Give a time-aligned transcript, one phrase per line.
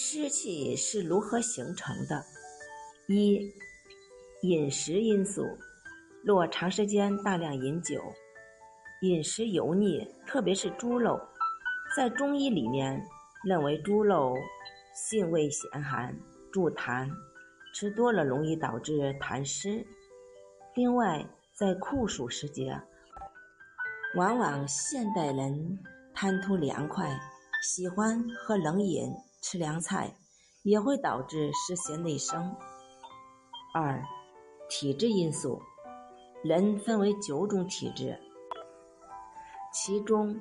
[0.00, 2.24] 湿气是如何形成的？
[3.08, 3.52] 一、
[4.42, 5.44] 饮食因素。
[6.22, 8.00] 若长时间大量饮酒，
[9.02, 11.20] 饮食油腻，特别是猪肉，
[11.96, 13.04] 在中医里面
[13.44, 14.36] 认为猪肉
[14.94, 16.16] 性味咸寒，
[16.52, 17.10] 助痰，
[17.74, 19.84] 吃多了容易导致痰湿。
[20.76, 22.80] 另外，在酷暑时节，
[24.14, 25.76] 往往现代人
[26.14, 27.20] 贪图凉快，
[27.64, 30.14] 喜欢喝冷饮、吃凉菜，
[30.62, 32.54] 也会导致湿邪内生。
[33.74, 34.02] 二、
[34.68, 35.60] 体质因素。
[36.44, 38.16] 人分为九种体质，
[39.74, 40.38] 其中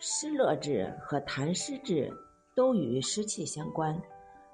[0.00, 2.12] 湿热质和痰湿质
[2.56, 3.96] 都与湿气相关。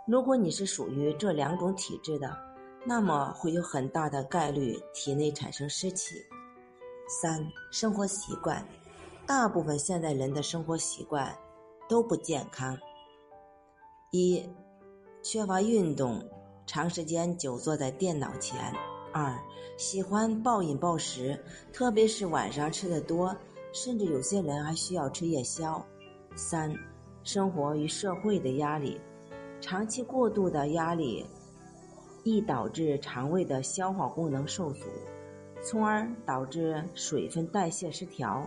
[0.06, 2.36] 如果你是属于这两种体质的，
[2.84, 6.16] 那么会有很大的概率体内产生湿气。
[7.08, 8.62] 三、生活习惯，
[9.26, 11.34] 大部分现代人的生活习惯
[11.88, 12.78] 都不健康。
[14.16, 14.40] 一、
[15.24, 16.22] 缺乏运动，
[16.66, 18.72] 长时间久坐在电脑前。
[19.12, 19.36] 二、
[19.76, 21.36] 喜欢暴饮暴食，
[21.72, 23.36] 特别是晚上吃的多，
[23.72, 25.84] 甚至有些人还需要吃夜宵。
[26.36, 26.72] 三、
[27.24, 29.00] 生活与社会的压力，
[29.60, 31.26] 长期过度的压力
[32.22, 34.86] 易导致肠胃的消化功能受阻，
[35.60, 38.46] 从而导致水分代谢失调，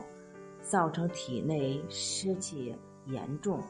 [0.62, 2.74] 造成体内湿气
[3.08, 3.62] 严重。